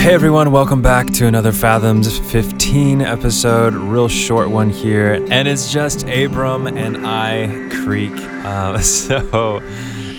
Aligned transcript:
Hey 0.00 0.14
everyone, 0.14 0.50
welcome 0.50 0.80
back 0.80 1.08
to 1.08 1.26
another 1.26 1.52
Fathoms 1.52 2.18
15 2.32 3.02
episode. 3.02 3.74
Real 3.74 4.08
short 4.08 4.48
one 4.48 4.70
here, 4.70 5.22
and 5.30 5.46
it's 5.46 5.70
just 5.70 6.08
Abram 6.08 6.66
and 6.66 7.06
I, 7.06 7.68
Creek. 7.84 8.14
Uh, 8.16 8.78
so, 8.80 9.60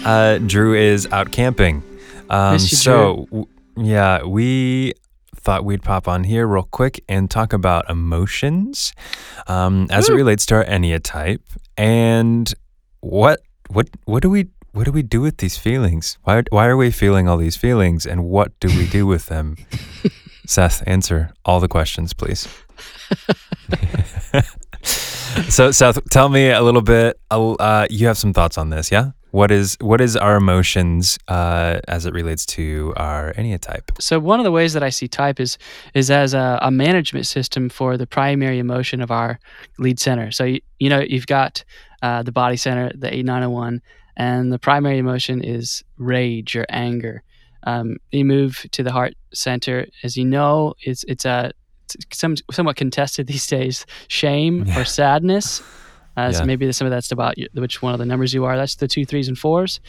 uh, 0.05 0.37
Drew 0.37 0.75
is 0.75 1.07
out 1.11 1.31
camping. 1.31 1.81
Um, 2.29 2.53
you, 2.53 2.59
so, 2.59 3.25
w- 3.31 3.47
yeah, 3.75 4.23
we 4.23 4.93
thought 5.35 5.65
we'd 5.65 5.81
pop 5.81 6.07
on 6.07 6.25
here 6.25 6.45
real 6.45 6.67
quick 6.69 7.03
and 7.09 7.29
talk 7.29 7.51
about 7.51 7.89
emotions 7.89 8.93
um, 9.47 9.87
as 9.89 10.09
it 10.09 10.13
relates 10.13 10.45
to 10.45 10.55
our 10.55 10.65
enneatype 10.65 11.41
and 11.75 12.53
what 12.99 13.41
what 13.69 13.89
what 14.05 14.21
do 14.21 14.29
we 14.29 14.47
what 14.73 14.85
do 14.85 14.91
we 14.91 15.03
do 15.03 15.21
with 15.21 15.37
these 15.37 15.57
feelings? 15.57 16.17
Why 16.23 16.43
why 16.49 16.67
are 16.67 16.77
we 16.77 16.91
feeling 16.91 17.27
all 17.27 17.37
these 17.37 17.57
feelings 17.57 18.05
and 18.05 18.25
what 18.25 18.57
do 18.59 18.67
we 18.69 18.87
do 18.87 19.05
with 19.05 19.27
them? 19.27 19.57
Seth, 20.47 20.83
answer 20.87 21.33
all 21.45 21.59
the 21.59 21.67
questions, 21.67 22.13
please. 22.13 22.47
so, 25.49 25.71
Seth, 25.71 25.99
tell 26.09 26.29
me 26.29 26.49
a 26.49 26.61
little 26.61 26.81
bit. 26.81 27.19
Uh, 27.29 27.87
you 27.89 28.07
have 28.07 28.17
some 28.17 28.33
thoughts 28.33 28.57
on 28.57 28.69
this, 28.69 28.91
yeah? 28.91 29.11
What 29.31 29.49
is 29.49 29.77
what 29.79 30.01
is 30.01 30.17
our 30.17 30.35
emotions 30.35 31.17
uh, 31.29 31.79
as 31.87 32.05
it 32.05 32.13
relates 32.13 32.45
to 32.47 32.93
our 32.97 33.33
enneatype? 33.33 34.01
So 34.01 34.19
one 34.19 34.41
of 34.41 34.43
the 34.43 34.51
ways 34.51 34.73
that 34.73 34.83
I 34.83 34.89
see 34.89 35.07
type 35.07 35.39
is 35.39 35.57
is 35.93 36.11
as 36.11 36.33
a, 36.33 36.59
a 36.61 36.69
management 36.69 37.27
system 37.27 37.69
for 37.69 37.95
the 37.95 38.05
primary 38.05 38.59
emotion 38.59 39.01
of 39.01 39.09
our 39.09 39.39
lead 39.77 40.01
center. 40.01 40.31
So 40.31 40.43
you, 40.43 40.59
you 40.79 40.89
know 40.89 40.99
you've 40.99 41.27
got 41.27 41.63
uh, 42.01 42.23
the 42.23 42.33
body 42.33 42.57
center, 42.57 42.91
the 42.93 43.07
8901, 43.07 43.81
and 44.25 44.51
the 44.53 44.59
primary 44.69 44.97
emotion 45.05 45.37
is 45.55 45.83
rage 45.97 46.51
or 46.59 46.65
anger. 46.69 47.15
Um, 47.71 47.87
you 48.17 48.25
move 48.25 48.53
to 48.75 48.81
the 48.83 48.91
heart 48.97 49.13
center, 49.33 49.77
as 50.05 50.11
you 50.19 50.25
know, 50.35 50.73
it's 50.89 51.03
it's 51.13 51.25
a 51.25 51.37
it's 51.93 52.17
some, 52.23 52.35
somewhat 52.57 52.75
contested 52.83 53.27
these 53.33 53.47
days. 53.57 53.85
Shame 54.07 54.55
Yeah. 54.65 54.79
or 54.79 54.85
sadness. 54.85 55.61
Uh, 56.17 56.21
Yeah. 56.31 56.39
So 56.39 56.45
maybe 56.45 56.69
some 56.73 56.87
of 56.87 56.91
that's 56.95 57.11
about 57.13 57.33
which 57.53 57.81
one 57.81 57.93
of 57.95 57.99
the 57.99 58.05
numbers 58.05 58.33
you 58.33 58.43
are. 58.47 58.57
That's 58.57 58.75
the 58.75 58.87
two, 58.95 59.05
threes, 59.05 59.29
and 59.29 59.37
fours. 59.37 59.79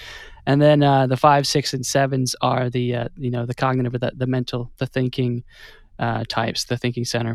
And 0.46 0.62
then 0.62 0.78
uh, 0.82 1.08
the 1.12 1.16
five, 1.16 1.42
six, 1.46 1.74
and 1.74 1.84
sevens 1.84 2.36
are 2.40 2.70
the 2.70 2.86
uh, 3.00 3.08
you 3.16 3.30
know 3.34 3.44
the 3.44 3.54
cognitive, 3.64 3.92
or 3.94 3.98
the 3.98 4.12
the 4.22 4.26
mental, 4.36 4.70
the 4.78 4.86
thinking 4.86 5.42
uh, 5.98 6.22
types, 6.28 6.64
the 6.66 6.76
thinking 6.76 7.04
center. 7.04 7.34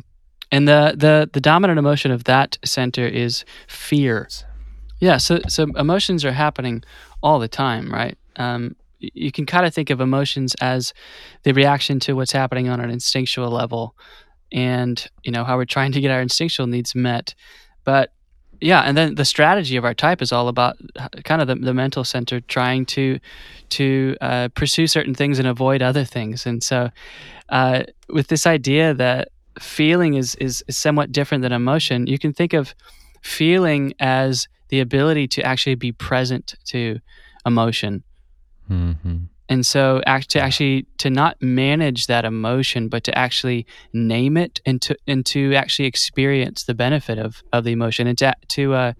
And 0.53 0.67
the 0.67 0.93
the 1.05 1.29
the 1.33 1.41
dominant 1.41 1.79
emotion 1.79 2.11
of 2.11 2.23
that 2.23 2.57
center 2.63 3.05
is 3.25 3.43
fear. 3.67 4.27
Yeah. 4.99 5.17
So 5.17 5.39
so 5.47 5.67
emotions 5.75 6.25
are 6.25 6.31
happening 6.31 6.83
all 7.21 7.39
the 7.39 7.47
time, 7.47 7.91
right? 7.91 8.17
Um, 8.35 8.75
you 8.99 9.31
can 9.31 9.45
kind 9.45 9.65
of 9.65 9.73
think 9.73 9.89
of 9.89 10.01
emotions 10.01 10.55
as 10.59 10.93
the 11.43 11.53
reaction 11.53 11.99
to 12.01 12.15
what's 12.15 12.31
happening 12.31 12.67
on 12.67 12.79
an 12.79 12.89
instinctual 12.89 13.49
level, 13.51 13.95
and 14.51 15.07
you 15.23 15.31
know 15.31 15.43
how 15.43 15.57
we're 15.57 15.65
trying 15.65 15.91
to 15.91 16.01
get 16.01 16.11
our 16.11 16.21
instinctual 16.21 16.67
needs 16.67 16.95
met. 16.95 17.35
But 17.83 18.11
yeah, 18.59 18.81
and 18.81 18.97
then 18.97 19.15
the 19.15 19.25
strategy 19.25 19.75
of 19.77 19.85
our 19.85 19.93
type 19.93 20.21
is 20.21 20.31
all 20.31 20.47
about 20.47 20.77
kind 21.25 21.41
of 21.41 21.47
the, 21.47 21.55
the 21.55 21.73
mental 21.73 22.03
center 22.03 22.39
trying 22.41 22.85
to 22.87 23.19
to 23.69 24.17
uh, 24.21 24.49
pursue 24.55 24.87
certain 24.87 25.13
things 25.13 25.37
and 25.37 25.47
avoid 25.47 25.81
other 25.81 26.03
things. 26.03 26.45
And 26.45 26.63
so, 26.63 26.89
uh, 27.49 27.83
with 28.09 28.27
this 28.27 28.47
idea 28.47 28.93
that 28.95 29.29
feeling 29.59 30.15
is 30.15 30.35
is 30.35 30.63
somewhat 30.69 31.11
different 31.11 31.43
than 31.43 31.51
emotion, 31.51 32.07
you 32.07 32.17
can 32.17 32.33
think 32.33 32.53
of 32.53 32.73
feeling 33.21 33.93
as 33.99 34.47
the 34.69 34.79
ability 34.79 35.27
to 35.29 35.43
actually 35.43 35.75
be 35.75 35.91
present 35.91 36.55
to 36.65 36.99
emotion. 37.45 38.03
Mm-hmm. 38.69 39.17
And 39.49 39.65
so, 39.65 40.01
act 40.05 40.29
to 40.31 40.41
actually 40.41 40.85
to 40.97 41.09
not 41.09 41.41
manage 41.41 42.07
that 42.07 42.25
emotion, 42.25 42.89
but 42.89 43.05
to 43.05 43.17
actually 43.17 43.65
name 43.93 44.35
it 44.35 44.59
and 44.65 44.81
to 44.81 44.97
and 45.07 45.25
to 45.27 45.53
actually 45.55 45.85
experience 45.85 46.65
the 46.65 46.73
benefit 46.73 47.17
of 47.17 47.41
of 47.53 47.63
the 47.63 47.71
emotion 47.71 48.07
and 48.07 48.17
to 48.17 48.33
to 48.49 48.73
uh, 48.73 48.93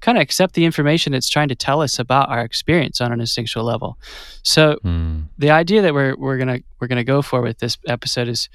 kind 0.00 0.18
of 0.18 0.22
accept 0.22 0.54
the 0.54 0.64
information 0.64 1.14
it's 1.14 1.28
trying 1.28 1.46
to 1.46 1.54
tell 1.54 1.80
us 1.80 2.00
about 2.00 2.28
our 2.30 2.40
experience 2.40 3.00
on 3.00 3.12
an 3.12 3.20
instinctual 3.20 3.62
level. 3.62 3.96
So, 4.42 4.78
Mm. 4.84 5.28
the 5.38 5.50
idea 5.50 5.82
that 5.82 5.94
we're 5.94 6.16
we're 6.16 6.36
gonna 6.36 6.58
we're 6.80 6.88
gonna 6.88 7.04
go 7.04 7.22
for 7.22 7.40
with 7.40 7.58
this 7.60 7.78
episode 7.86 8.26
is 8.26 8.48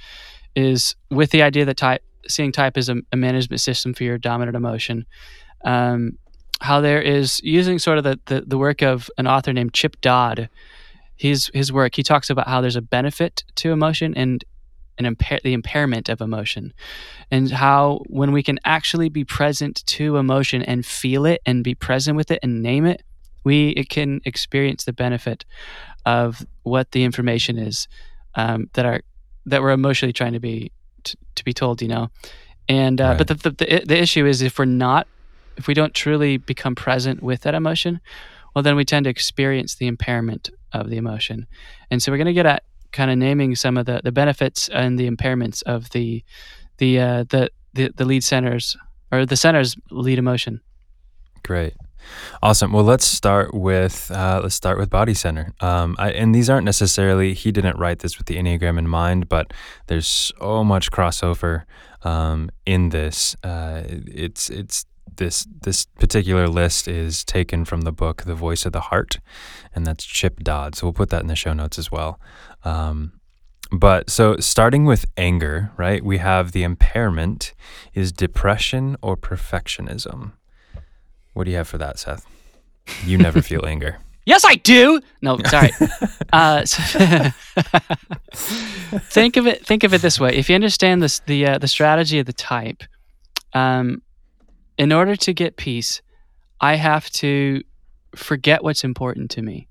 is 0.53 0.97
with 1.09 1.31
the 1.31 1.44
idea 1.44 1.63
that 1.63 1.77
type 1.77 2.03
seeing 2.27 2.51
type 2.51 2.77
is 2.77 2.89
a, 2.89 2.97
a 3.13 3.16
management 3.16 3.61
system 3.61 3.94
for 3.94 4.03
your 4.03 4.17
dominant 4.17 4.57
emotion. 4.57 5.06
Um, 5.63 6.17
how 6.62 6.81
there 6.81 7.01
is 7.01 7.40
using 7.44 7.79
sort 7.79 7.97
of 7.97 8.03
the, 8.03 8.19
the 8.25 8.41
the 8.41 8.57
work 8.57 8.81
of 8.81 9.09
an 9.18 9.28
author 9.28 9.53
named 9.53 9.73
Chip 9.73 10.00
Dodd. 10.01 10.50
His 11.16 11.50
his 11.53 11.72
work 11.72 11.95
he 11.95 12.03
talks 12.03 12.29
about 12.29 12.47
how 12.47 12.62
there's 12.62 12.75
a 12.75 12.81
benefit 12.81 13.44
to 13.56 13.72
emotion 13.72 14.13
and 14.16 14.44
an 15.00 15.06
impair 15.06 15.40
the 15.44 15.53
impairment 15.53 16.09
of 16.09 16.22
emotion, 16.22 16.73
and 17.31 17.51
how 17.51 18.01
when 18.07 18.31
we 18.31 18.41
can 18.44 18.59
actually 18.66 19.09
be 19.09 19.23
present 19.23 19.84
to 19.88 20.18
emotion 20.18 20.62
and 20.63 20.85
feel 20.85 21.25
it 21.25 21.41
and 21.45 21.63
be 21.63 21.75
present 21.75 22.18
with 22.18 22.31
it 22.31 22.40
and 22.44 22.62
name 22.63 22.85
it, 22.85 23.03
we 23.44 23.69
it 23.69 23.89
can 23.89 24.22
experience 24.25 24.85
the 24.85 24.94
benefit 24.94 25.45
of 26.06 26.45
what 26.63 26.91
the 26.91 27.03
information 27.03 27.57
is 27.57 27.88
um, 28.35 28.69
that 28.74 28.85
are 28.85 29.01
that 29.45 29.62
we're 29.62 29.72
emotionally 29.72 30.13
trying 30.13 30.34
to 30.34 30.39
be 30.39 30.72
t- 31.03 31.18
to 31.35 31.44
be 31.44 31.53
told 31.53 31.81
you 31.81 31.88
know 31.88 32.09
and 32.69 33.00
uh, 33.01 33.09
Right. 33.09 33.18
but 33.18 33.28
the, 33.28 33.35
the 33.35 33.50
the 33.51 33.81
the 33.85 33.97
issue 33.97 34.25
is 34.25 34.41
if 34.41 34.57
we're 34.59 34.66
not 34.66 35.07
if 35.57 35.68
we 35.68 35.73
don't 35.73 35.94
truly 35.94 36.38
become 36.38 36.75
present 36.75 37.22
with 37.22 37.41
that 37.41 37.56
emotion 37.56 38.00
well 38.56 38.63
then 38.63 38.75
we 38.75 38.85
tend 38.85 39.03
to 39.03 39.09
experience 39.09 39.75
the 39.75 39.88
impairment 39.88 40.50
of 40.73 40.90
the 40.90 40.97
emotion 40.97 41.47
and 41.91 42.01
so 42.01 42.12
we're 42.12 42.18
going 42.18 42.25
to 42.25 42.34
get 42.34 42.45
at 42.45 42.63
kind 42.91 43.12
of 43.12 43.18
naming 43.18 43.56
some 43.56 43.78
of 43.78 43.85
the 43.85 44.01
the 44.03 44.12
benefits 44.12 44.69
and 44.69 44.97
the 44.97 45.09
impairments 45.09 45.62
of 45.63 45.90
the 45.91 46.23
the 46.78 47.00
uh, 47.00 47.23
the, 47.29 47.50
the 47.73 47.91
the 47.95 48.06
lead 48.06 48.23
centers 48.23 48.78
or 49.12 49.25
the 49.25 49.38
center's 49.38 49.75
lead 49.91 50.19
emotion 50.19 50.62
Great. 51.47 51.75
Awesome. 52.44 52.74
Well, 52.74 52.84
let's 52.84 53.06
start 53.06 53.53
with 53.53 54.12
uh, 54.12 54.41
let's 54.44 54.56
start 54.56 54.78
with 54.78 54.89
body 54.89 55.13
center. 55.13 55.53
Um, 55.62 55.95
I, 55.97 56.12
and 56.12 56.35
these 56.35 56.50
aren't 56.50 56.66
necessarily 56.66 57.34
he 57.34 57.53
didn't 57.53 57.78
write 57.78 58.00
this 58.00 58.18
with 58.18 58.28
the 58.28 58.35
enneagram 58.35 58.78
in 58.78 58.88
mind, 58.88 59.29
but 59.29 59.53
there's 59.88 60.07
so 60.07 60.63
much 60.66 60.91
crossover 60.91 61.63
um, 62.03 62.50
in 62.66 62.89
this. 62.89 63.35
Uh, 63.44 63.84
it's 63.88 64.50
it's 64.50 64.85
this 65.17 65.45
this 65.61 65.85
particular 65.85 66.47
list 66.47 66.88
is 66.88 67.23
taken 67.23 67.66
from 67.66 67.81
the 67.81 67.91
book 67.91 68.23
The 68.23 68.35
Voice 68.35 68.66
of 68.66 68.72
the 68.72 68.79
Heart, 68.81 69.19
and 69.75 69.85
that's 69.85 70.05
Chip 70.05 70.39
Dodd. 70.41 70.75
So 70.75 70.88
we'll 70.88 70.94
put 70.94 71.09
that 71.09 71.22
in 71.22 71.28
the 71.28 71.35
show 71.35 71.53
notes 71.53 71.78
as 71.78 71.91
well. 71.91 72.19
Um, 72.63 73.13
but 73.72 74.09
so 74.09 74.38
starting 74.38 74.85
with 74.85 75.06
anger, 75.17 75.72
right? 75.77 76.03
We 76.03 76.19
have 76.19 76.53
the 76.53 76.63
impairment 76.63 77.53
is 77.94 78.11
depression 78.11 78.95
or 79.01 79.17
perfectionism. 79.17 80.31
What 81.33 81.44
do 81.44 81.51
you 81.51 81.57
have 81.57 81.67
for 81.67 81.77
that, 81.77 82.00
Seth? 82.00 82.25
You 83.06 83.17
never 83.17 83.41
feel 83.41 83.66
anger. 83.67 83.97
Yes, 84.25 84.44
I 84.45 84.56
do. 84.56 85.00
No, 85.22 85.38
sorry. 85.45 85.72
uh, 86.33 86.66
so- 86.66 87.31
think 88.33 89.38
of 89.38 89.47
it. 89.47 89.66
Think 89.66 89.83
of 89.83 89.94
it 89.94 90.01
this 90.01 90.19
way: 90.19 90.35
if 90.35 90.50
you 90.50 90.56
understand 90.56 91.01
this, 91.01 91.19
the 91.19 91.45
uh, 91.45 91.57
the 91.57 91.67
strategy 91.67 92.19
of 92.19 92.25
the 92.25 92.33
type, 92.33 92.83
um, 93.53 94.01
in 94.77 94.91
order 94.91 95.15
to 95.15 95.33
get 95.33 95.57
peace, 95.57 96.01
I 96.61 96.75
have 96.75 97.09
to 97.11 97.63
forget 98.15 98.63
what's 98.63 98.83
important 98.83 99.31
to 99.31 99.41
me. 99.41 99.67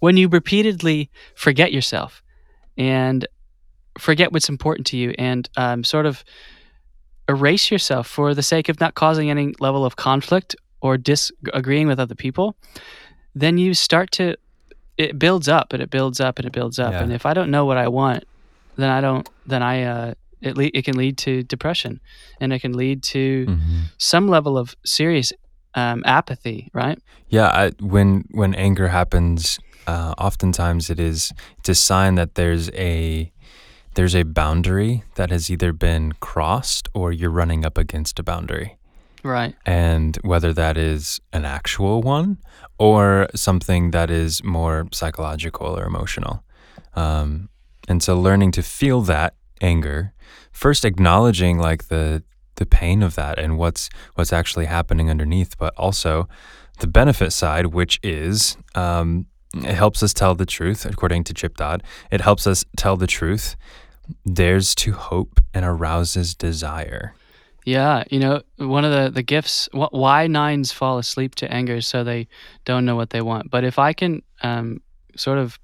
When 0.00 0.16
you 0.16 0.28
repeatedly 0.28 1.10
forget 1.34 1.72
yourself 1.72 2.22
and 2.76 3.26
forget 3.98 4.32
what's 4.32 4.48
important 4.48 4.86
to 4.88 4.96
you, 4.96 5.14
and 5.18 5.48
um, 5.56 5.84
sort 5.84 6.06
of 6.06 6.24
erase 7.28 7.70
yourself 7.70 8.06
for 8.08 8.34
the 8.34 8.42
sake 8.42 8.68
of 8.68 8.80
not 8.80 8.94
causing 8.94 9.30
any 9.30 9.54
level 9.60 9.84
of 9.84 9.96
conflict 9.96 10.56
or 10.80 10.96
disagreeing 10.96 11.86
with 11.86 12.00
other 12.00 12.14
people, 12.14 12.56
then 13.34 13.58
you 13.58 13.74
start 13.74 14.10
to 14.12 14.36
it 14.98 15.18
builds 15.18 15.48
up 15.48 15.72
and 15.72 15.82
it 15.82 15.90
builds 15.90 16.20
up 16.20 16.38
and 16.38 16.46
it 16.46 16.52
builds 16.52 16.78
up. 16.78 16.92
Yeah. 16.92 17.02
And 17.02 17.12
if 17.12 17.24
I 17.24 17.34
don't 17.34 17.50
know 17.50 17.64
what 17.64 17.76
I 17.76 17.88
want, 17.88 18.24
then 18.76 18.90
I 18.90 19.00
don't. 19.00 19.28
Then 19.46 19.62
I 19.62 19.82
uh, 19.84 20.14
it 20.42 20.56
le- 20.56 20.70
it 20.74 20.84
can 20.84 20.96
lead 20.96 21.16
to 21.18 21.42
depression, 21.42 22.00
and 22.40 22.52
it 22.52 22.60
can 22.60 22.72
lead 22.72 23.02
to 23.04 23.46
Mhm. 23.48 23.82
some 23.98 24.28
level 24.28 24.56
of 24.58 24.74
serious 24.84 25.32
um, 25.74 26.02
apathy. 26.04 26.68
Right? 26.74 26.98
Yeah, 27.28 27.48
I, 27.48 27.70
when 27.80 28.24
when 28.32 28.54
anger 28.54 28.88
happens, 28.88 29.58
uh, 29.86 30.14
oftentimes 30.18 30.90
it 30.90 31.00
is 31.00 31.32
it's 31.58 31.68
a 31.70 31.74
sign 31.74 32.14
that 32.16 32.34
there's 32.34 32.68
a 32.70 33.32
there's 33.94 34.14
a 34.14 34.22
boundary 34.24 35.02
that 35.14 35.30
has 35.30 35.50
either 35.50 35.72
been 35.72 36.12
crossed 36.20 36.88
or 36.94 37.12
you're 37.12 37.30
running 37.30 37.64
up 37.64 37.78
against 37.78 38.18
a 38.18 38.22
boundary. 38.22 38.76
Right. 39.24 39.54
And 39.66 40.16
whether 40.22 40.52
that 40.54 40.76
is 40.76 41.20
an 41.32 41.44
actual 41.44 42.02
one 42.02 42.38
or 42.78 43.28
something 43.34 43.90
that 43.92 44.10
is 44.10 44.42
more 44.42 44.88
psychological 44.92 45.78
or 45.78 45.84
emotional. 45.86 46.42
Um, 46.96 47.48
and 47.88 48.02
so 48.02 48.18
learning 48.20 48.52
to 48.52 48.62
feel 48.62 49.02
that 49.02 49.34
anger, 49.62 50.12
first 50.50 50.84
acknowledging 50.84 51.58
like 51.58 51.88
the 51.88 52.22
the 52.56 52.66
pain 52.66 53.02
of 53.02 53.14
that 53.14 53.38
and 53.38 53.58
what's 53.58 53.88
what's 54.14 54.32
actually 54.32 54.66
happening 54.66 55.08
underneath, 55.08 55.56
but 55.58 55.74
also 55.76 56.28
the 56.80 56.86
benefit 56.86 57.32
side, 57.32 57.66
which 57.66 57.98
is 58.02 58.56
um, 58.74 59.26
it 59.54 59.74
helps 59.74 60.02
us 60.02 60.12
tell 60.12 60.34
the 60.34 60.46
truth, 60.46 60.84
according 60.84 61.24
to 61.24 61.34
Chip 61.34 61.56
Dodd. 61.56 61.82
It 62.10 62.20
helps 62.20 62.46
us 62.46 62.64
tell 62.76 62.96
the 62.96 63.06
truth 63.06 63.56
dares 64.30 64.74
to 64.74 64.92
hope 64.92 65.40
and 65.54 65.64
arouses 65.64 66.34
desire. 66.34 67.14
Yeah, 67.64 68.02
you 68.10 68.18
know, 68.18 68.42
one 68.56 68.84
of 68.84 68.90
the 68.90 69.10
the 69.10 69.22
gifts 69.22 69.68
wh- 69.72 69.92
why 69.92 70.26
nines 70.26 70.72
fall 70.72 70.98
asleep 70.98 71.36
to 71.36 71.52
anger 71.52 71.80
so 71.80 72.02
they 72.02 72.26
don't 72.64 72.84
know 72.84 72.96
what 72.96 73.10
they 73.10 73.22
want. 73.22 73.50
But 73.50 73.64
if 73.64 73.78
I 73.78 73.92
can 73.92 74.22
um, 74.42 74.80
sort 75.16 75.38
of 75.38 75.58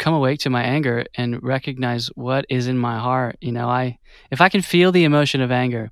come 0.00 0.14
awake 0.14 0.40
to 0.40 0.50
my 0.50 0.62
anger 0.62 1.04
and 1.14 1.42
recognize 1.42 2.08
what 2.16 2.44
is 2.48 2.66
in 2.66 2.76
my 2.78 2.98
heart, 2.98 3.36
you 3.40 3.52
know, 3.52 3.68
I 3.68 3.98
if 4.32 4.40
I 4.40 4.48
can 4.48 4.62
feel 4.62 4.90
the 4.92 5.04
emotion 5.04 5.40
of 5.42 5.50
anger, 5.52 5.90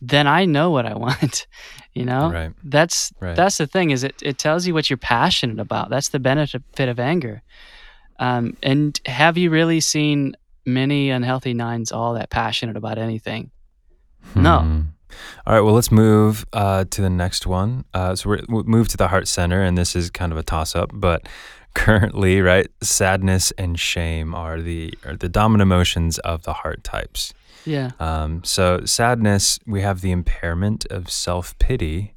then 0.00 0.26
I 0.26 0.44
know 0.46 0.70
what 0.70 0.86
I 0.86 0.94
want. 1.06 1.46
You 1.92 2.04
know, 2.10 2.30
Right. 2.30 2.52
that's 2.64 3.12
Right. 3.20 3.36
that's 3.36 3.58
the 3.58 3.66
thing 3.66 3.90
is 3.90 4.04
it 4.04 4.14
it 4.22 4.38
tells 4.38 4.66
you 4.66 4.72
what 4.74 4.88
you're 4.88 4.96
passionate 5.18 5.60
about. 5.60 5.90
That's 5.90 6.08
the 6.10 6.18
benefit 6.20 6.88
of 6.88 6.98
anger. 6.98 7.42
Um, 8.18 8.56
and 8.62 8.98
have 9.06 9.36
you 9.36 9.50
really 9.50 9.80
seen 9.80 10.36
many 10.64 11.10
unhealthy 11.10 11.52
nines 11.54 11.92
all 11.92 12.14
that 12.14 12.30
passionate 12.30 12.76
about 12.76 12.96
anything? 12.98 13.50
No. 14.34 14.60
Hmm. 14.60 14.80
All 15.46 15.54
right. 15.54 15.60
Well, 15.60 15.74
let's 15.74 15.92
move 15.92 16.44
uh, 16.52 16.84
to 16.90 17.02
the 17.02 17.10
next 17.10 17.46
one. 17.46 17.84
Uh, 17.92 18.14
so 18.16 18.28
we're, 18.30 18.42
we'll 18.48 18.64
move 18.64 18.88
to 18.88 18.96
the 18.96 19.08
heart 19.08 19.28
center, 19.28 19.62
and 19.62 19.76
this 19.78 19.94
is 19.94 20.10
kind 20.10 20.32
of 20.32 20.38
a 20.38 20.42
toss 20.42 20.74
up, 20.74 20.90
but 20.92 21.28
currently, 21.74 22.40
right, 22.40 22.68
sadness 22.82 23.50
and 23.58 23.78
shame 23.78 24.34
are 24.34 24.60
the 24.60 24.94
are 25.04 25.16
the 25.16 25.28
dominant 25.28 25.62
emotions 25.68 26.18
of 26.20 26.42
the 26.44 26.52
heart 26.52 26.84
types. 26.84 27.32
Yeah. 27.66 27.92
Um, 27.98 28.44
so 28.44 28.84
sadness, 28.84 29.58
we 29.66 29.80
have 29.82 30.00
the 30.00 30.10
impairment 30.12 30.86
of 30.90 31.10
self 31.10 31.58
pity, 31.58 32.14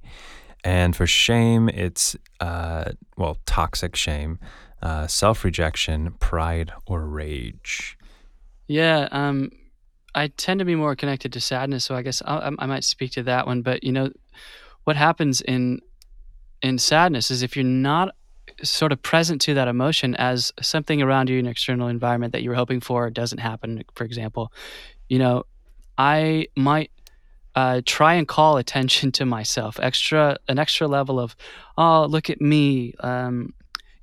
and 0.63 0.95
for 0.95 1.07
shame, 1.07 1.69
it's 1.69 2.15
uh, 2.39 2.91
well 3.17 3.37
toxic 3.45 3.95
shame, 3.95 4.39
uh, 4.81 5.07
self 5.07 5.43
rejection, 5.43 6.11
pride, 6.19 6.71
or 6.85 7.05
rage. 7.05 7.97
Yeah, 8.67 9.07
um, 9.11 9.51
I 10.13 10.27
tend 10.27 10.59
to 10.59 10.65
be 10.65 10.75
more 10.75 10.95
connected 10.95 11.31
to 11.33 11.39
sadness, 11.39 11.85
so 11.85 11.95
I 11.95 12.01
guess 12.01 12.21
I, 12.25 12.37
I- 12.49 12.55
I 12.59 12.65
might 12.65 12.83
speak 12.83 13.11
to 13.11 13.23
that 13.23 13.47
one. 13.47 13.61
But 13.61 13.83
you 13.83 13.91
know, 13.93 14.09
what 14.83 14.95
happens 14.97 15.41
in 15.41 15.79
in 16.61 16.77
sadness 16.79 17.31
is 17.31 17.43
if 17.43 17.55
you're 17.55 17.63
not 17.63 18.15
sort 18.63 18.91
of 18.91 19.01
present 19.01 19.41
to 19.41 19.53
that 19.53 19.67
emotion 19.67 20.15
as 20.15 20.51
something 20.61 21.01
around 21.01 21.29
you 21.29 21.39
in 21.39 21.45
external 21.45 21.87
environment 21.87 22.33
that 22.33 22.43
you 22.43 22.49
were 22.49 22.55
hoping 22.55 22.79
for 22.79 23.09
doesn't 23.09 23.39
happen. 23.39 23.83
For 23.95 24.03
example, 24.03 24.51
you 25.09 25.19
know, 25.19 25.43
I 25.97 26.47
might 26.55 26.91
uh, 27.55 27.81
try 27.85 28.13
and 28.13 28.27
call 28.27 28.57
attention 28.57 29.11
to 29.13 29.25
myself, 29.25 29.79
extra 29.81 30.37
an 30.47 30.59
extra 30.59 30.87
level 30.87 31.19
of, 31.19 31.35
oh, 31.77 32.05
look 32.05 32.29
at 32.29 32.41
me. 32.41 32.93
Um, 32.99 33.53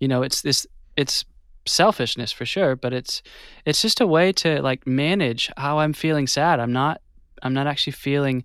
you 0.01 0.09
know, 0.09 0.23
it's 0.23 0.43
this 0.43 0.67
it's 0.97 1.25
selfishness 1.67 2.33
for 2.33 2.45
sure, 2.45 2.77
but 2.77 2.93
it's 2.93 3.23
it's 3.65 3.81
just 3.81 4.01
a 4.01 4.07
way 4.07 4.33
to 4.33 4.61
like 4.63 4.87
manage 4.87 5.51
how 5.57 5.79
I'm 5.79 5.93
feeling 5.93 6.27
sad. 6.27 6.61
I'm 6.61 6.73
not 6.73 7.01
I'm 7.43 7.55
not 7.55 7.67
actually 7.67 7.93
feeling 7.93 8.45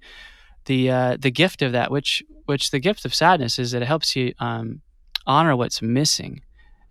the 0.66 0.92
uh, 0.92 1.18
the 1.20 1.32
gift 1.32 1.62
of 1.62 1.72
that, 1.72 1.92
which 1.92 2.24
which 2.46 2.72
the 2.72 2.80
gift 2.80 3.06
of 3.06 3.14
sadness 3.14 3.60
is 3.60 3.72
that 3.72 3.82
it 3.82 3.88
helps 3.88 4.16
you 4.16 4.34
um, 4.40 4.82
honor 5.30 5.56
what's 5.56 5.82
missing, 5.82 6.42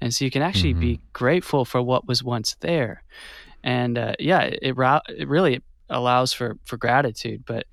and 0.01 0.15
so 0.15 0.25
you 0.25 0.31
can 0.31 0.43
actually 0.43 0.73
be 0.73 1.01
grateful 1.13 1.65
for 1.67 1.83
what 1.83 2.09
was 2.09 2.23
once 2.25 2.57
there, 2.61 3.03
and 3.63 3.99
uh, 3.99 4.15
yeah, 4.19 4.43
it 4.43 4.75
it, 4.79 5.03
it 5.19 5.29
really 5.29 5.61
allows 5.91 6.33
for 6.33 6.57
for 6.65 6.79
gratitude. 6.79 7.45
But 7.45 7.67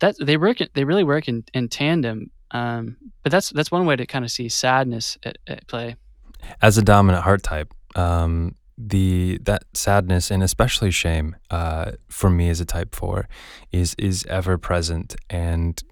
that 0.00 0.16
they 0.20 0.36
work 0.36 0.58
they 0.74 0.84
really 0.84 1.04
work 1.04 1.28
in, 1.28 1.44
in 1.54 1.68
tandem. 1.68 2.30
Um, 2.50 2.96
but 3.22 3.32
that's 3.32 3.50
that's 3.50 3.70
one 3.70 3.86
way 3.86 3.96
to 3.96 4.06
kind 4.06 4.24
of 4.24 4.30
see 4.30 4.48
sadness 4.48 5.18
at, 5.24 5.38
at 5.46 5.66
play. 5.66 5.96
as 6.62 6.78
a 6.78 6.82
dominant 6.82 7.24
heart 7.24 7.42
type, 7.42 7.72
um, 7.96 8.54
the 8.78 9.38
that 9.42 9.64
sadness 9.74 10.30
and 10.30 10.42
especially 10.42 10.90
shame, 10.90 11.36
uh, 11.50 11.92
for 12.08 12.30
me 12.30 12.48
as 12.48 12.60
a 12.60 12.64
type 12.64 12.94
four, 12.94 13.28
is 13.72 13.94
is 13.98 14.24
ever 14.26 14.58
present 14.58 15.16
and 15.30 15.82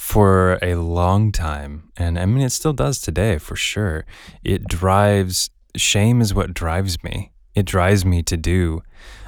for 0.00 0.58
a 0.62 0.76
long 0.76 1.30
time, 1.30 1.92
and 1.94 2.18
I 2.18 2.24
mean 2.24 2.42
it 2.42 2.50
still 2.50 2.72
does 2.72 3.00
today 3.00 3.36
for 3.36 3.54
sure. 3.54 4.06
It 4.42 4.66
drives 4.66 5.50
shame 5.76 6.22
is 6.22 6.32
what 6.32 6.54
drives 6.54 7.04
me. 7.04 7.32
It 7.54 7.66
drives 7.66 8.04
me 8.04 8.22
to 8.22 8.36
do 8.38 8.80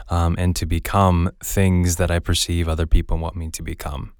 um, 0.08 0.34
and 0.38 0.56
to 0.56 0.64
become 0.64 1.30
things 1.44 1.96
that 1.96 2.10
I 2.10 2.18
perceive 2.20 2.70
other 2.70 2.86
people 2.86 3.18
want 3.18 3.36
me 3.36 3.50
to 3.50 3.62
become, 3.62 4.14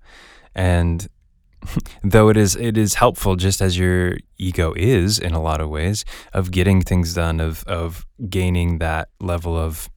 and 0.54 1.08
though 2.04 2.28
it 2.28 2.36
is 2.36 2.54
it 2.54 2.76
is 2.76 2.94
helpful 2.94 3.34
just 3.34 3.62
as 3.62 3.78
your 3.78 4.18
ego 4.36 4.74
is 4.76 5.18
in 5.18 5.32
a 5.32 5.40
lot 5.40 5.62
of 5.62 5.70
ways 5.70 6.04
of 6.34 6.50
getting 6.50 6.82
things 6.82 7.14
done 7.14 7.40
of 7.40 7.64
of 7.64 8.06
gaining 8.28 8.78
that 8.78 9.08
level 9.20 9.56
of 9.56 9.88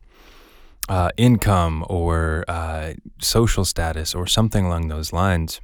uh, 0.88 1.10
income 1.18 1.86
or 1.90 2.46
uh, 2.48 2.94
social 3.20 3.66
status 3.66 4.16
or 4.16 4.26
something 4.26 4.66
along 4.66 4.88
those 4.88 5.12
lines 5.12 5.60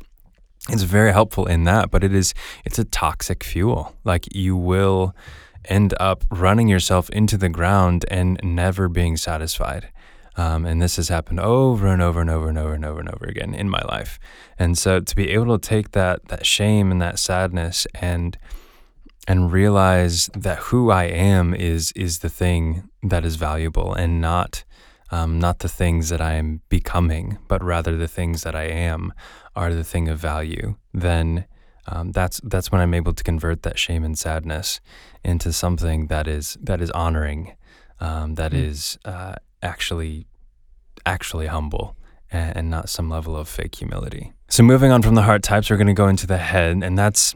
it's 0.69 0.83
very 0.83 1.11
helpful 1.11 1.45
in 1.45 1.63
that 1.63 1.89
but 1.89 2.03
it 2.03 2.13
is 2.13 2.33
it's 2.65 2.79
a 2.79 2.83
toxic 2.85 3.43
fuel 3.43 3.95
like 4.03 4.33
you 4.33 4.55
will 4.55 5.15
end 5.65 5.93
up 5.99 6.23
running 6.31 6.67
yourself 6.67 7.09
into 7.11 7.37
the 7.37 7.49
ground 7.49 8.05
and 8.09 8.39
never 8.43 8.87
being 8.87 9.17
satisfied 9.17 9.89
um, 10.37 10.65
and 10.65 10.81
this 10.81 10.95
has 10.95 11.09
happened 11.09 11.39
over 11.39 11.87
and 11.87 12.01
over 12.01 12.21
and 12.21 12.29
over 12.29 12.47
and 12.47 12.57
over 12.57 12.73
and 12.73 12.85
over 12.85 12.99
and 12.99 13.09
over 13.09 13.25
again 13.25 13.53
in 13.53 13.69
my 13.69 13.81
life. 13.81 14.19
And 14.57 14.77
so 14.77 14.99
to 14.99 15.15
be 15.15 15.29
able 15.29 15.57
to 15.57 15.69
take 15.69 15.91
that 15.91 16.27
that 16.29 16.45
shame 16.45 16.91
and 16.91 17.01
that 17.01 17.19
sadness 17.19 17.85
and 17.95 18.37
and 19.27 19.51
realize 19.51 20.29
that 20.33 20.57
who 20.59 20.89
I 20.89 21.03
am 21.03 21.53
is 21.53 21.91
is 21.95 22.19
the 22.19 22.29
thing 22.29 22.89
that 23.03 23.25
is 23.25 23.35
valuable 23.35 23.93
and 23.93 24.21
not 24.21 24.63
um, 25.11 25.39
not 25.39 25.59
the 25.59 25.69
things 25.69 26.09
that 26.09 26.21
I 26.21 26.33
am 26.33 26.61
becoming, 26.69 27.37
but 27.47 27.63
rather 27.63 27.97
the 27.97 28.07
things 28.07 28.43
that 28.43 28.55
I 28.55 28.63
am 28.63 29.13
are 29.55 29.73
the 29.73 29.83
thing 29.83 30.07
of 30.07 30.19
value. 30.19 30.75
Then 30.93 31.45
um, 31.87 32.11
that's 32.11 32.39
that's 32.43 32.71
when 32.71 32.81
I'm 32.81 32.93
able 32.93 33.13
to 33.13 33.23
convert 33.23 33.63
that 33.63 33.77
shame 33.77 34.03
and 34.03 34.17
sadness 34.17 34.79
into 35.23 35.51
something 35.51 36.07
that 36.07 36.27
is 36.27 36.57
that 36.61 36.81
is 36.81 36.91
honoring, 36.91 37.55
um, 37.99 38.35
that 38.35 38.51
Mm. 38.53 38.63
is 38.69 38.97
uh, 39.05 39.35
actually 39.61 40.25
actually 41.05 41.47
humble 41.47 41.95
and, 42.31 42.57
and 42.57 42.69
not 42.69 42.89
some 42.89 43.09
level 43.09 43.35
of 43.35 43.47
fake 43.49 43.75
humility. 43.75 44.31
So 44.49 44.63
moving 44.63 44.91
on 44.91 45.01
from 45.01 45.15
the 45.15 45.23
heart 45.23 45.43
types, 45.43 45.69
we're 45.69 45.77
going 45.77 45.87
to 45.87 45.93
go 45.93 46.07
into 46.07 46.27
the 46.27 46.37
head, 46.37 46.83
and 46.83 46.97
that's 46.97 47.35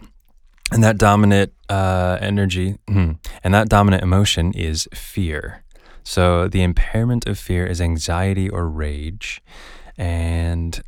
and 0.71 0.83
that 0.83 0.97
dominant 0.97 1.51
uh, 1.69 2.17
energy 2.21 2.77
hmm, 2.87 3.13
and 3.43 3.53
that 3.53 3.67
dominant 3.69 4.03
emotion 4.03 4.53
is 4.53 4.87
fear. 4.93 5.63
So 6.05 6.47
the 6.47 6.61
impairment 6.61 7.27
of 7.27 7.37
fear 7.39 7.65
is 7.65 7.81
anxiety 7.81 8.47
or 8.47 8.69
rage, 8.69 9.41
and 9.97 10.79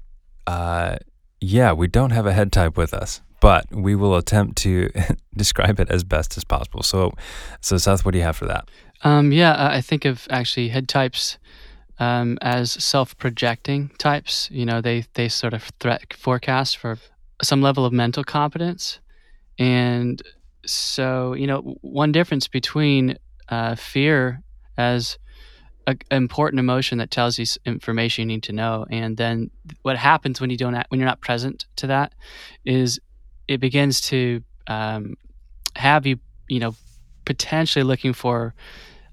uh, 0.46 0.98
yeah, 1.42 1.74
we 1.74 1.88
don't 1.88 2.12
have 2.12 2.28
a 2.28 2.34
head 2.34 2.52
type 2.52 2.78
with 2.78 2.94
us, 2.94 3.22
but 3.42 3.66
we 3.74 3.96
will 3.96 4.16
attempt 4.16 4.58
to 4.60 4.90
describe 5.36 5.80
it 5.80 5.90
as 5.90 6.04
best 6.04 6.38
as 6.38 6.44
possible. 6.44 6.84
So, 6.84 7.14
so 7.62 7.78
Seth, 7.78 8.06
what 8.06 8.12
do 8.12 8.20
you 8.20 8.24
have 8.24 8.38
for 8.38 8.46
that? 8.46 8.70
Um, 9.04 9.32
yeah, 9.32 9.56
I 9.72 9.82
think 9.82 10.06
of 10.06 10.28
actually 10.30 10.70
head 10.70 10.88
types 10.88 11.40
um, 12.00 12.38
as 12.44 12.72
self-projecting 12.72 13.90
types. 13.98 14.50
You 14.52 14.68
know, 14.68 14.82
they 14.82 15.06
they 15.16 15.30
sort 15.30 15.56
of 15.56 15.64
threat 15.80 16.14
forecast 16.14 16.78
for 16.78 17.00
some 17.42 17.62
level 17.64 17.86
of 17.86 17.94
mental 17.94 18.24
competence, 18.24 19.00
and 19.58 20.22
so 20.64 21.34
you 21.34 21.48
know, 21.48 21.78
one 21.82 22.12
difference 22.12 22.48
between 22.48 23.18
uh, 23.50 23.74
fear 23.74 24.44
as 24.78 25.18
an 25.88 25.98
important 26.12 26.60
emotion 26.60 26.98
that 26.98 27.12
tells 27.12 27.40
you 27.40 27.46
information 27.66 28.24
you 28.24 28.36
need 28.36 28.44
to 28.44 28.54
know, 28.54 28.86
and 28.90 29.18
then 29.18 29.50
what 29.84 29.98
happens 29.98 30.42
when 30.42 30.50
you 30.50 30.58
don't 30.58 30.76
act, 30.76 30.92
when 30.92 31.00
you're 31.00 31.08
not 31.08 31.22
present 31.22 31.66
to 31.78 31.88
that 31.88 32.14
is 32.66 33.00
it 33.48 33.60
begins 33.60 34.02
to 34.02 34.44
um, 34.68 35.16
have 35.76 36.06
you 36.06 36.20
you 36.50 36.60
know 36.60 36.76
potentially 37.26 37.84
looking 37.84 38.14
for 38.14 38.54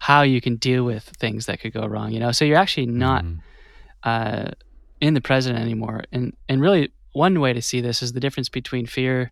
how 0.01 0.23
you 0.23 0.41
can 0.41 0.57
deal 0.57 0.85
with 0.85 1.05
things 1.19 1.47
that 1.47 1.61
could 1.61 1.73
go 1.73 1.87
wrong 1.87 2.11
you 2.13 2.21
know? 2.21 2.33
So 2.33 2.45
you're 2.45 2.59
actually 2.59 2.87
not 2.87 3.25
Mhm. 3.25 3.39
uh, 4.03 4.51
in 5.01 5.15
the 5.15 5.21
present 5.21 5.59
anymore. 5.59 6.05
And 6.13 6.37
and 6.49 6.61
really 6.61 6.91
one 7.13 7.41
way 7.41 7.53
to 7.53 7.63
see 7.63 7.81
this 7.81 8.03
is 8.03 8.13
the 8.13 8.21
difference 8.21 8.49
between 8.49 8.87
fear 8.87 9.31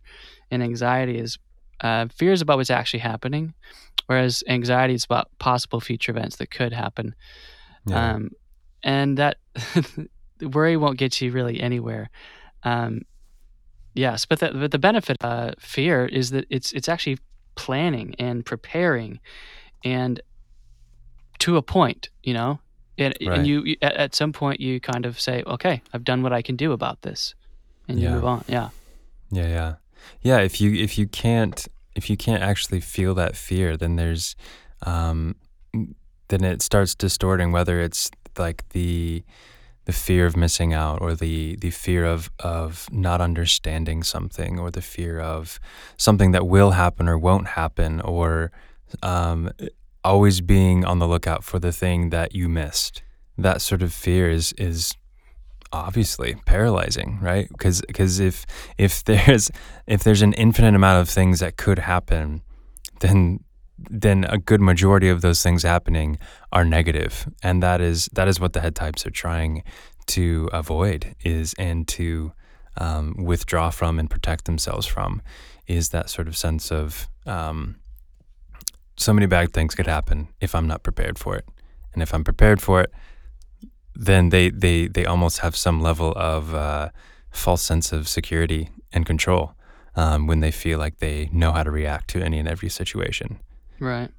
and 0.49 0.63
anxiety 0.63 1.17
is 1.17 1.37
uh, 1.81 2.07
fear 2.15 2.31
is 2.31 2.41
about 2.41 2.57
what's 2.57 2.69
actually 2.69 2.99
happening 2.99 3.53
whereas 4.07 4.43
anxiety 4.47 4.93
is 4.93 5.05
about 5.05 5.27
possible 5.39 5.79
future 5.79 6.11
events 6.11 6.35
that 6.37 6.51
could 6.51 6.73
happen 6.73 7.15
Yeah. 7.85 8.13
um, 8.15 8.31
and 8.83 9.17
that 9.17 9.37
worry 10.41 10.75
won't 10.77 10.97
get 10.97 11.21
you 11.21 11.31
really 11.31 11.61
anywhere. 11.61 12.09
Um, 12.63 13.01
yes, 13.93 14.25
but 14.25 14.39
the, 14.39 14.51
but 14.51 14.71
the 14.71 14.79
benefit 14.79 15.17
of 15.21 15.49
uh, 15.49 15.51
fear 15.59 16.05
is 16.05 16.31
that 16.31 16.45
it's 16.49 16.73
it's 16.73 16.89
actually 16.89 17.17
planning 17.55 18.13
and 18.19 18.45
preparing, 18.45 19.19
and 19.85 20.19
to 21.39 21.55
a 21.57 21.61
point, 21.61 22.09
you 22.23 22.33
know, 22.33 22.59
and, 22.97 23.13
Right. 23.21 23.37
and 23.37 23.47
you, 23.47 23.75
at, 23.81 23.93
at 23.95 24.15
some 24.15 24.33
point 24.33 24.59
you 24.59 24.79
kind 24.79 25.05
of 25.05 25.19
say, 25.19 25.43
okay, 25.45 25.81
I've 25.93 26.03
done 26.03 26.23
what 26.23 26.33
I 26.33 26.41
can 26.41 26.55
do 26.55 26.71
about 26.73 27.01
this, 27.03 27.35
and 27.87 27.99
you 27.99 28.09
move 28.15 28.25
on. 28.25 28.43
Yeah, 28.47 28.69
Yeah, 29.31 29.47
yeah, 29.47 29.73
yeah. 30.21 30.39
If 30.39 30.61
you 30.61 30.73
if 30.73 30.97
you 30.97 31.07
can't 31.07 31.67
if 31.95 32.09
you 32.09 32.17
can't 32.17 32.43
actually 32.43 32.79
feel 32.79 33.13
that 33.15 33.35
fear, 33.35 33.77
then 33.77 33.95
there's 33.95 34.35
um, 34.83 35.35
then 36.27 36.43
it 36.43 36.61
starts 36.61 36.95
distorting 36.95 37.51
whether 37.51 37.79
it's 37.79 38.09
like 38.37 38.67
the 38.69 39.23
the 39.85 39.93
fear 39.93 40.25
of 40.25 40.37
missing 40.37 40.73
out 40.73 41.01
or 41.01 41.13
the 41.13 41.55
the 41.57 41.69
fear 41.69 42.05
of 42.05 42.31
of 42.39 42.87
not 42.91 43.21
understanding 43.21 44.03
something 44.03 44.59
or 44.59 44.71
the 44.71 44.81
fear 44.81 45.19
of 45.19 45.59
something 45.97 46.31
that 46.31 46.47
will 46.47 46.71
happen 46.71 47.07
or 47.07 47.17
won't 47.17 47.47
happen 47.47 47.99
or 48.01 48.51
um, 49.01 49.49
always 50.03 50.41
being 50.41 50.85
on 50.85 50.99
the 50.99 51.07
lookout 51.07 51.43
for 51.43 51.59
the 51.59 51.71
thing 51.71 52.09
that 52.09 52.33
you 52.33 52.47
missed 52.47 53.03
that 53.37 53.61
sort 53.61 53.81
of 53.81 53.93
fear 53.93 54.29
is 54.29 54.53
is 54.53 54.93
obviously 55.73 56.35
paralyzing 56.45 57.19
right? 57.21 57.47
Because 57.49 57.81
because 57.81 58.19
if 58.19 58.45
if 58.77 59.03
there's 59.05 59.51
if 59.87 60.03
there's 60.03 60.21
an 60.21 60.33
infinite 60.33 60.75
amount 60.75 61.01
of 61.01 61.09
things 61.09 61.39
that 61.39 61.57
could 61.57 61.79
happen 61.79 62.41
then 62.99 63.39
then 63.89 64.25
a 64.29 64.37
good 64.37 64.61
majority 64.61 65.09
of 65.09 65.21
those 65.21 65.41
things 65.43 65.63
happening 65.63 66.17
are 66.51 66.63
negative. 66.63 67.27
And 67.41 67.61
that 67.63 67.81
is 67.81 68.09
that 68.13 68.27
is 68.27 68.39
what 68.39 68.53
the 68.53 68.61
head 68.61 68.75
types 68.75 69.05
are 69.05 69.11
trying 69.11 69.63
to 70.07 70.49
avoid 70.51 71.15
is 71.23 71.53
and 71.57 71.87
to 71.89 72.33
um, 72.77 73.15
withdraw 73.17 73.69
from 73.69 73.99
and 73.99 74.09
protect 74.09 74.45
themselves 74.45 74.85
from 74.85 75.21
is 75.67 75.89
that 75.89 76.09
sort 76.09 76.27
of 76.27 76.35
sense 76.35 76.71
of 76.71 77.07
um, 77.25 77.77
so 78.97 79.13
many 79.13 79.27
bad 79.27 79.53
things 79.53 79.75
could 79.75 79.87
happen 79.87 80.27
if 80.41 80.55
I'm 80.55 80.67
not 80.67 80.83
prepared 80.83 81.17
for 81.17 81.35
it. 81.35 81.45
And 81.93 82.01
if 82.01 82.13
I'm 82.13 82.23
prepared 82.23 82.61
for 82.61 82.81
it 82.81 82.91
then 83.95 84.29
they 84.29 84.49
they 84.49 84.87
they 84.87 85.05
almost 85.05 85.39
have 85.39 85.55
some 85.55 85.81
level 85.81 86.13
of 86.15 86.53
uh, 86.53 86.89
false 87.31 87.61
sense 87.61 87.91
of 87.91 88.07
security 88.07 88.69
and 88.91 89.05
control 89.05 89.53
um, 89.95 90.27
when 90.27 90.39
they 90.39 90.51
feel 90.51 90.79
like 90.79 90.99
they 90.99 91.29
know 91.31 91.51
how 91.51 91.63
to 91.63 91.71
react 91.71 92.09
to 92.09 92.21
any 92.21 92.39
and 92.39 92.47
every 92.47 92.69
situation. 92.69 93.39
Right. 93.79 94.09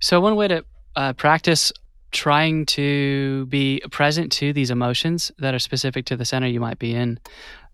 So 0.00 0.20
one 0.20 0.36
way 0.36 0.48
to 0.48 0.64
uh, 0.96 1.12
practice 1.14 1.72
trying 2.10 2.66
to 2.66 3.46
be 3.46 3.80
present 3.90 4.30
to 4.32 4.52
these 4.52 4.70
emotions 4.70 5.32
that 5.38 5.54
are 5.54 5.58
specific 5.58 6.04
to 6.06 6.16
the 6.16 6.24
center 6.24 6.46
you 6.46 6.60
might 6.60 6.78
be 6.78 6.94
in 6.94 7.18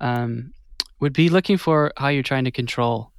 um, 0.01 0.53
would 1.01 1.13
be 1.13 1.29
looking 1.29 1.57
for 1.57 1.93
how 1.97 2.09
you're 2.09 2.23
trying 2.23 2.45
to 2.45 2.51
control 2.51 3.13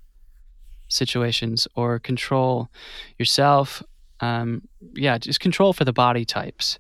situations 0.88 1.68
or 1.76 2.00
control 2.00 2.70
yourself. 3.18 3.84
Um, 4.22 4.68
yeah, 4.94 5.18
just 5.18 5.40
control 5.40 5.74
for 5.74 5.86
the 5.86 5.94
body 5.94 6.26
types. 6.26 6.80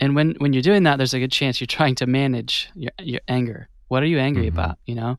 And 0.00 0.14
when 0.14 0.34
when 0.38 0.52
you're 0.52 0.62
doing 0.62 0.84
that, 0.84 0.96
there's 0.96 1.14
a 1.14 1.18
good 1.18 1.32
chance 1.32 1.60
you're 1.60 1.66
trying 1.66 1.94
to 1.96 2.06
manage 2.06 2.70
your, 2.74 2.92
your 3.00 3.20
anger. 3.28 3.68
What 3.88 4.02
are 4.02 4.06
you 4.06 4.18
angry 4.18 4.46
mm-hmm. 4.46 4.58
about? 4.58 4.78
You 4.86 4.94
know, 4.94 5.18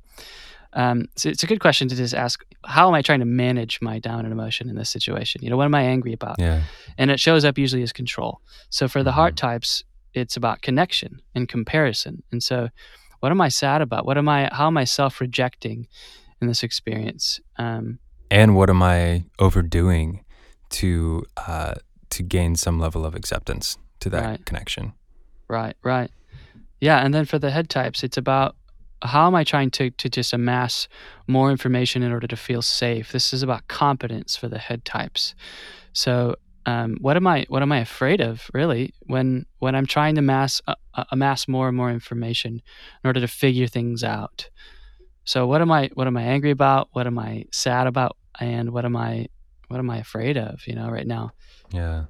um, 0.74 1.06
so 1.16 1.30
it's 1.30 1.44
a 1.44 1.48
good 1.48 1.60
question 1.60 1.88
to 1.90 1.96
just 1.96 2.14
ask: 2.14 2.44
How 2.66 2.88
am 2.88 2.94
I 2.94 3.02
trying 3.02 3.20
to 3.20 3.26
manage 3.26 3.82
my 3.82 4.00
dominant 4.00 4.32
emotion 4.32 4.70
in 4.70 4.76
this 4.76 4.90
situation? 4.90 5.42
You 5.44 5.50
know, 5.50 5.58
what 5.58 5.66
am 5.66 5.76
I 5.76 5.84
angry 5.84 6.14
about? 6.14 6.38
Yeah. 6.40 6.64
And 6.98 7.12
it 7.12 7.20
shows 7.20 7.46
up 7.46 7.58
usually 7.58 7.84
as 7.84 7.92
control. 7.92 8.42
So 8.70 8.88
for 8.88 9.04
the 9.04 9.10
mm-hmm. 9.10 9.20
heart 9.20 9.36
types, 9.36 9.84
it's 10.14 10.38
about 10.38 10.62
connection 10.62 11.22
and 11.36 11.48
comparison. 11.48 12.24
And 12.32 12.42
so, 12.44 12.70
what 13.20 13.32
am 13.32 13.42
I 13.42 13.50
sad 13.50 13.82
about? 13.82 14.06
What 14.06 14.18
am 14.18 14.30
I? 14.30 14.50
How 14.52 14.68
am 14.68 14.78
I 14.78 14.84
self-rejecting 14.84 15.88
in 16.42 16.48
this 16.48 16.64
experience? 16.64 17.40
Um, 17.58 18.00
and 18.32 18.56
what 18.56 18.70
am 18.70 18.84
I 18.84 19.26
overdoing 19.40 20.24
to 20.70 21.26
uh, 21.36 21.76
to 22.12 22.24
gain 22.24 22.56
some 22.56 22.80
level 22.80 23.06
of 23.06 23.16
acceptance? 23.16 23.78
To 24.02 24.10
that 24.10 24.26
right. 24.26 24.46
connection. 24.46 24.94
Right, 25.48 25.76
right. 25.84 26.12
Yeah, 26.80 27.04
and 27.04 27.14
then 27.14 27.26
for 27.26 27.40
the 27.40 27.52
head 27.52 27.70
types, 27.70 28.04
it's 28.04 28.18
about 28.18 28.56
how 29.02 29.28
am 29.28 29.36
I 29.36 29.44
trying 29.44 29.72
to 29.72 29.90
to 29.92 30.10
just 30.10 30.34
amass 30.34 30.88
more 31.28 31.52
information 31.52 32.04
in 32.04 32.12
order 32.12 32.28
to 32.28 32.36
feel 32.36 32.62
safe? 32.62 33.12
This 33.12 33.34
is 33.34 33.44
about 33.44 33.68
competence 33.68 34.36
for 34.36 34.48
the 34.48 34.58
head 34.58 34.86
types. 34.86 35.36
So, 35.94 36.36
um, 36.66 36.98
what 37.00 37.16
am 37.16 37.26
I 37.26 37.46
what 37.50 37.62
am 37.62 37.72
I 37.72 37.80
afraid 37.80 38.22
of 38.22 38.50
really 38.54 38.94
when 39.02 39.46
when 39.60 39.76
I'm 39.76 39.86
trying 39.86 40.16
to 40.16 40.22
mass 40.22 40.62
uh, 40.68 40.76
uh, 40.94 41.06
amass 41.12 41.48
more 41.48 41.68
and 41.68 41.78
more 41.78 41.92
information 41.92 42.54
in 43.04 43.08
order 43.08 43.20
to 43.22 43.28
figure 43.28 43.68
things 43.68 44.04
out? 44.04 44.50
So, 45.24 45.48
what 45.48 45.62
am 45.62 45.72
I 45.72 45.90
what 45.94 46.08
am 46.08 46.18
I 46.18 46.24
angry 46.24 46.52
about? 46.52 46.90
What 46.92 47.08
am 47.08 47.18
I 47.18 47.46
sad 47.52 47.88
about? 47.88 48.18
And 48.40 48.72
what 48.72 48.86
am 48.86 48.96
I 48.96 49.28
what 49.68 49.80
am 49.80 49.90
I 49.90 49.98
afraid 49.98 50.38
of? 50.38 50.68
You 50.68 50.76
know, 50.76 50.90
right 50.90 51.08
now. 51.08 51.32
Yeah. 51.72 52.06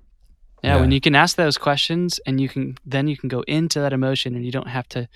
Yeah, 0.64 0.76
yeah, 0.76 0.82
when 0.82 0.92
you 0.92 1.00
can 1.00 1.16
ask 1.16 1.38
those 1.38 1.58
questions 1.58 2.20
and 2.26 2.40
you 2.42 2.50
can 2.50 2.76
then 2.86 3.08
you 3.08 3.18
can 3.18 3.30
go 3.30 3.42
into 3.48 3.80
that 3.80 3.94
emotion 3.94 4.36
and 4.36 4.46
you 4.46 4.52
don't 4.52 4.68
have 4.68 4.88
to 4.90 5.08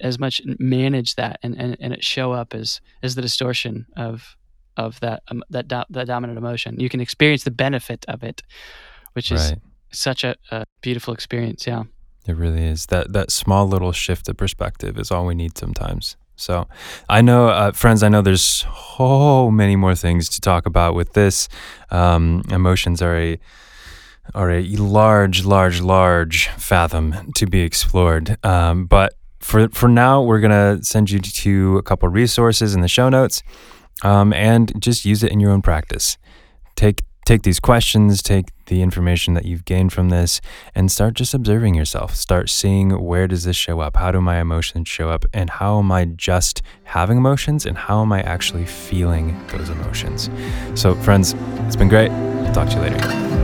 as 0.00 0.18
much 0.18 0.42
manage 0.58 1.14
that 1.14 1.38
and, 1.42 1.54
and, 1.58 1.76
and 1.80 1.92
it 1.92 2.04
show 2.04 2.32
up 2.32 2.54
as 2.54 2.80
as 3.02 3.14
the 3.14 3.22
distortion 3.22 3.86
of 3.96 4.36
of 4.76 5.00
that 5.00 5.22
um, 5.28 5.42
that 5.50 5.68
do, 5.68 5.82
that 5.90 6.06
dominant 6.06 6.38
emotion. 6.38 6.78
You 6.78 6.88
can 6.88 7.00
experience 7.00 7.44
the 7.44 7.50
benefit 7.50 8.04
of 8.08 8.22
it, 8.22 8.42
which 9.12 9.30
is 9.30 9.50
right. 9.50 9.60
such 9.92 10.24
a, 10.24 10.36
a 10.50 10.64
beautiful 10.80 11.14
experience. 11.14 11.66
Yeah, 11.66 11.84
it 12.26 12.36
really 12.36 12.64
is. 12.64 12.86
That 12.86 13.12
that 13.12 13.30
small 13.30 13.66
little 13.66 13.92
shift 13.92 14.28
of 14.28 14.36
perspective 14.36 14.98
is 14.98 15.10
all 15.10 15.26
we 15.26 15.34
need 15.34 15.56
sometimes. 15.56 16.16
So, 16.34 16.66
I 17.08 17.20
know, 17.20 17.48
uh, 17.48 17.72
friends, 17.72 18.02
I 18.02 18.08
know 18.08 18.22
there's 18.22 18.66
so 18.96 19.50
many 19.50 19.76
more 19.76 19.94
things 19.94 20.28
to 20.30 20.40
talk 20.40 20.66
about 20.66 20.94
with 20.94 21.12
this. 21.12 21.48
Um, 21.90 22.42
emotions 22.50 23.02
are 23.02 23.16
a 23.16 23.38
are 24.34 24.50
a 24.50 24.62
large, 24.76 25.44
large, 25.44 25.80
large 25.80 26.48
fathom 26.48 27.32
to 27.34 27.46
be 27.46 27.60
explored. 27.60 28.36
Um, 28.44 28.86
but 28.86 29.14
for 29.40 29.68
for 29.70 29.88
now, 29.88 30.22
we're 30.22 30.40
gonna 30.40 30.82
send 30.82 31.10
you 31.10 31.18
to 31.18 31.78
a 31.78 31.82
couple 31.82 32.08
resources 32.08 32.74
in 32.74 32.80
the 32.80 32.88
show 32.88 33.08
notes, 33.08 33.42
um, 34.02 34.32
and 34.32 34.72
just 34.80 35.04
use 35.04 35.22
it 35.22 35.32
in 35.32 35.40
your 35.40 35.50
own 35.50 35.62
practice. 35.62 36.16
Take 36.76 37.02
take 37.24 37.42
these 37.42 37.60
questions, 37.60 38.22
take 38.22 38.46
the 38.66 38.82
information 38.82 39.34
that 39.34 39.44
you've 39.44 39.64
gained 39.64 39.92
from 39.92 40.08
this, 40.08 40.40
and 40.74 40.90
start 40.90 41.14
just 41.14 41.34
observing 41.34 41.74
yourself. 41.74 42.14
Start 42.14 42.50
seeing 42.50 42.90
where 42.90 43.28
does 43.28 43.44
this 43.44 43.56
show 43.56 43.80
up? 43.80 43.96
How 43.96 44.10
do 44.10 44.20
my 44.20 44.40
emotions 44.40 44.88
show 44.88 45.08
up? 45.08 45.24
And 45.32 45.50
how 45.50 45.78
am 45.78 45.92
I 45.92 46.06
just 46.06 46.62
having 46.84 47.18
emotions? 47.18 47.66
And 47.66 47.76
how 47.76 48.02
am 48.02 48.12
I 48.12 48.22
actually 48.22 48.66
feeling 48.66 49.40
those 49.48 49.68
emotions? 49.68 50.30
So, 50.74 50.94
friends, 50.94 51.34
it's 51.66 51.76
been 51.76 51.88
great. 51.88 52.10
talk 52.54 52.68
to 52.70 52.76
you 52.76 52.82
later. 52.82 53.41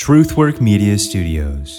Truthwork 0.00 0.62
Media 0.62 0.96
Studios. 0.98 1.78